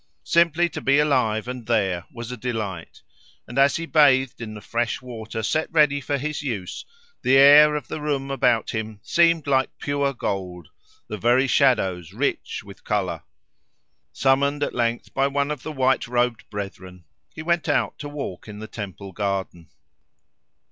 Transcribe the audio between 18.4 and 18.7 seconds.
in the